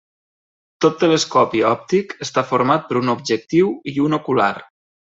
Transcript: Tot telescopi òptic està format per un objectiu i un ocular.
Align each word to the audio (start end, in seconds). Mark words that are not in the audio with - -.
Tot 0.85 0.97
telescopi 1.03 1.61
òptic 1.73 2.17
està 2.29 2.45
format 2.55 2.89
per 2.91 2.99
un 3.05 3.15
objectiu 3.17 3.73
i 3.93 3.99
un 4.09 4.21
ocular. 4.23 4.53